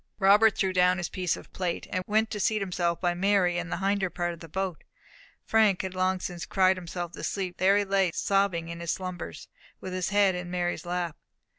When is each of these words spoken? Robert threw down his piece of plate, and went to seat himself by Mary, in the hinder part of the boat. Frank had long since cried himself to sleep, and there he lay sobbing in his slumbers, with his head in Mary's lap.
Robert 0.17 0.57
threw 0.57 0.73
down 0.73 0.97
his 0.97 1.09
piece 1.09 1.37
of 1.37 1.53
plate, 1.53 1.85
and 1.91 2.03
went 2.07 2.31
to 2.31 2.39
seat 2.39 2.59
himself 2.59 2.99
by 2.99 3.13
Mary, 3.13 3.59
in 3.59 3.69
the 3.69 3.77
hinder 3.77 4.09
part 4.09 4.33
of 4.33 4.39
the 4.39 4.47
boat. 4.49 4.83
Frank 5.45 5.83
had 5.83 5.93
long 5.93 6.19
since 6.19 6.43
cried 6.47 6.75
himself 6.75 7.11
to 7.11 7.23
sleep, 7.23 7.57
and 7.59 7.59
there 7.59 7.77
he 7.77 7.85
lay 7.85 8.09
sobbing 8.11 8.69
in 8.69 8.79
his 8.79 8.89
slumbers, 8.89 9.47
with 9.79 9.93
his 9.93 10.09
head 10.09 10.33
in 10.33 10.49
Mary's 10.49 10.87
lap. 10.87 11.17